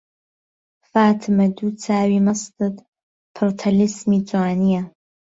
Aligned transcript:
فاتمە 0.91 1.45
دوو 1.55 1.69
چاوی 1.83 2.19
مەستت 2.27 2.75
پڕ 3.35 3.47
تەلیسمی 3.61 4.19
جوانییە 4.29 4.83